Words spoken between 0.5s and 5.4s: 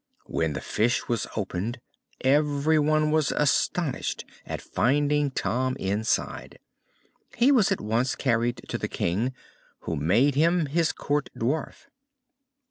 the fish was opened, everyone was astonished at finding